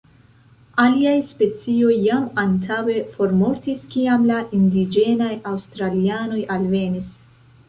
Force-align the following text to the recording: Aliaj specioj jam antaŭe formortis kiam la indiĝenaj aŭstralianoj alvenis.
Aliaj 0.83 1.17
specioj 1.27 1.93
jam 2.05 2.25
antaŭe 2.43 2.95
formortis 3.17 3.85
kiam 3.93 4.27
la 4.31 4.41
indiĝenaj 4.61 5.31
aŭstralianoj 5.53 6.43
alvenis. 6.59 7.15